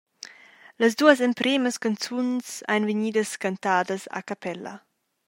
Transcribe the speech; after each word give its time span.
Las 0.81 0.93
duas 0.99 1.19
empremas 1.27 1.79
canzuns 1.83 2.45
ein 2.71 2.83
vegnidas 2.89 3.31
cantadas 3.43 4.03
a 4.17 4.19
capella. 4.29 4.73